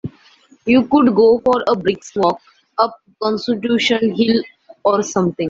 [0.65, 2.41] You could go for a brisk walk
[2.79, 4.41] up Constitution Hill
[4.83, 5.35] or something.